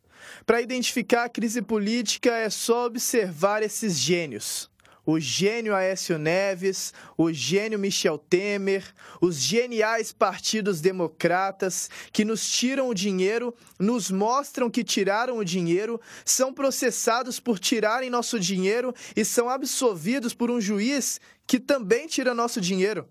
Para 0.46 0.62
identificar 0.62 1.24
a 1.24 1.28
crise 1.28 1.60
política, 1.60 2.30
é 2.30 2.48
só 2.48 2.86
observar 2.86 3.62
esses 3.62 3.98
gênios 3.98 4.70
o 5.06 5.20
gênio 5.20 5.74
Aécio 5.74 6.18
Neves, 6.18 6.92
o 7.16 7.32
gênio 7.32 7.78
Michel 7.78 8.18
Temer, 8.18 8.84
os 9.20 9.36
geniais 9.36 10.12
partidos 10.12 10.80
democratas 10.80 11.88
que 12.12 12.24
nos 12.24 12.46
tiram 12.50 12.88
o 12.88 12.94
dinheiro, 12.94 13.54
nos 13.78 14.10
mostram 14.10 14.68
que 14.68 14.82
tiraram 14.82 15.38
o 15.38 15.44
dinheiro, 15.44 16.00
são 16.24 16.52
processados 16.52 17.38
por 17.38 17.60
tirarem 17.60 18.10
nosso 18.10 18.40
dinheiro 18.40 18.92
e 19.14 19.24
são 19.24 19.48
absolvidos 19.48 20.34
por 20.34 20.50
um 20.50 20.60
juiz 20.60 21.20
que 21.46 21.60
também 21.60 22.08
tira 22.08 22.34
nosso 22.34 22.60
dinheiro. 22.60 23.08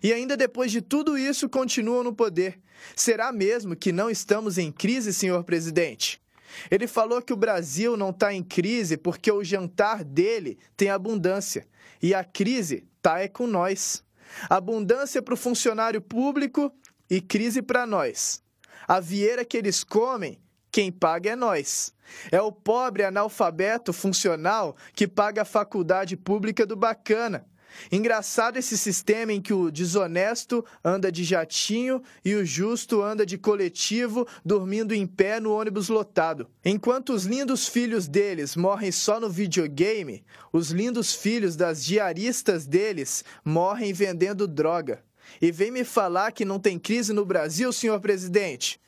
E 0.00 0.12
ainda 0.12 0.36
depois 0.36 0.70
de 0.70 0.80
tudo 0.80 1.18
isso 1.18 1.48
continuam 1.48 2.04
no 2.04 2.14
poder. 2.14 2.60
Será 2.94 3.32
mesmo 3.32 3.74
que 3.74 3.90
não 3.90 4.08
estamos 4.08 4.58
em 4.58 4.70
crise, 4.70 5.12
senhor 5.12 5.42
presidente? 5.42 6.21
Ele 6.70 6.86
falou 6.86 7.22
que 7.22 7.32
o 7.32 7.36
Brasil 7.36 7.96
não 7.96 8.10
está 8.10 8.32
em 8.32 8.42
crise 8.42 8.96
porque 8.96 9.30
o 9.30 9.44
jantar 9.44 10.04
dele 10.04 10.58
tem 10.76 10.90
abundância 10.90 11.66
e 12.02 12.14
a 12.14 12.24
crise 12.24 12.86
está 12.96 13.20
é 13.20 13.28
com 13.28 13.46
nós. 13.46 14.04
Abundância 14.48 15.22
para 15.22 15.34
o 15.34 15.36
funcionário 15.36 16.00
público 16.00 16.72
e 17.08 17.20
crise 17.20 17.62
para 17.62 17.86
nós. 17.86 18.42
A 18.88 18.98
vieira 18.98 19.44
que 19.44 19.56
eles 19.56 19.84
comem, 19.84 20.40
quem 20.70 20.90
paga 20.90 21.30
é 21.30 21.36
nós. 21.36 21.94
É 22.30 22.40
o 22.40 22.50
pobre 22.50 23.04
analfabeto 23.04 23.92
funcional 23.92 24.76
que 24.94 25.06
paga 25.06 25.42
a 25.42 25.46
faculdade 25.46 26.16
pública 26.16 26.66
do 26.66 26.76
bacana. 26.76 27.46
Engraçado 27.90 28.56
esse 28.56 28.76
sistema 28.76 29.32
em 29.32 29.40
que 29.40 29.52
o 29.52 29.70
desonesto 29.70 30.64
anda 30.84 31.10
de 31.10 31.24
jatinho 31.24 32.02
e 32.24 32.34
o 32.34 32.44
justo 32.44 33.02
anda 33.02 33.24
de 33.24 33.38
coletivo, 33.38 34.26
dormindo 34.44 34.94
em 34.94 35.06
pé 35.06 35.40
no 35.40 35.52
ônibus 35.52 35.88
lotado. 35.88 36.48
Enquanto 36.64 37.12
os 37.12 37.24
lindos 37.24 37.68
filhos 37.68 38.06
deles 38.06 38.56
morrem 38.56 38.92
só 38.92 39.18
no 39.18 39.28
videogame, 39.28 40.24
os 40.52 40.70
lindos 40.70 41.14
filhos 41.14 41.56
das 41.56 41.84
diaristas 41.84 42.66
deles 42.66 43.24
morrem 43.44 43.92
vendendo 43.92 44.46
droga. 44.46 45.02
E 45.40 45.50
vem 45.50 45.70
me 45.70 45.84
falar 45.84 46.32
que 46.32 46.44
não 46.44 46.58
tem 46.58 46.78
crise 46.78 47.12
no 47.12 47.24
Brasil, 47.24 47.72
senhor 47.72 48.00
presidente? 48.00 48.80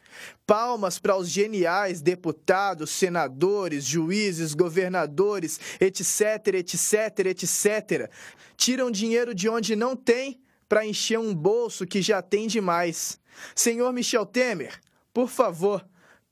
Palmas 0.46 0.98
para 0.98 1.16
os 1.16 1.28
geniais 1.28 2.00
deputados, 2.00 2.90
senadores, 2.90 3.84
juízes, 3.84 4.54
governadores, 4.54 5.58
etc, 5.80 6.54
etc, 6.54 7.26
etc. 7.26 8.10
Tiram 8.56 8.90
dinheiro 8.90 9.34
de 9.34 9.48
onde 9.48 9.74
não 9.74 9.96
tem 9.96 10.40
para 10.68 10.86
encher 10.86 11.18
um 11.18 11.34
bolso 11.34 11.86
que 11.86 12.02
já 12.02 12.20
tem 12.20 12.46
demais. 12.46 13.18
Senhor 13.54 13.92
Michel 13.92 14.26
Temer, 14.26 14.80
por 15.12 15.28
favor, 15.28 15.84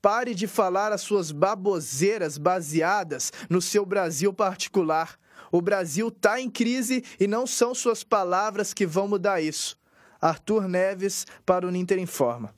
Pare 0.03 0.35
de 0.35 0.49
falar 0.49 0.91
as 0.91 1.01
suas 1.03 1.31
baboseiras 1.31 2.37
baseadas 2.37 3.33
no 3.49 3.63
seu 3.63 3.87
Brasil 3.87 4.35
particular. 4.35 5.17
O 5.53 5.63
Brasil 5.63 6.09
está 6.09 6.41
em 6.41 6.51
crise 6.51 7.05
e 7.21 7.29
não 7.29 7.47
são 7.47 7.73
suas 7.73 8.03
palavras 8.03 8.75
que 8.75 8.85
vão 8.85 9.07
mudar 9.07 9.41
isso. 9.41 9.79
Arthur 10.21 10.67
Neves 10.67 11.25
para 11.47 11.65
o 11.65 11.71
Ninter 11.71 12.01
Informa. 12.01 12.53